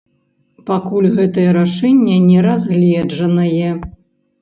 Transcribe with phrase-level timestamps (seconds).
[0.69, 3.71] Пакуль гэтае рашэнне не разгледжанае.